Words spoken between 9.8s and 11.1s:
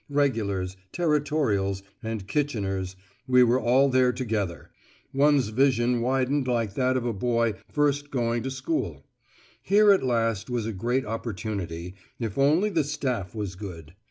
at least was a great